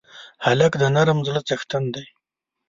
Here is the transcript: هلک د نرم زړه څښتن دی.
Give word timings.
هلک 0.45 0.73
د 0.81 0.83
نرم 0.95 1.19
زړه 1.27 1.41
څښتن 1.47 1.83
دی. 1.93 2.05